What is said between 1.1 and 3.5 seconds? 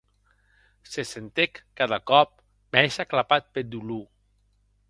sentec cada còp mès aclapat